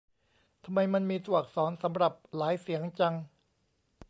[0.65, 3.13] ทำไมมันมีตัวอักษรสำหรับหลายเสียงจัง